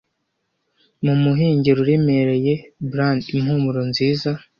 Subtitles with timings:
[1.03, 2.53] mumuhengeri uremereye
[2.89, 4.29] bland impumuro nziza